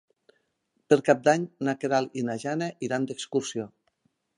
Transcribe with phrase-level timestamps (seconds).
[0.93, 3.73] Per Cap d'Any na Queralt i na Jana iran d'excursió.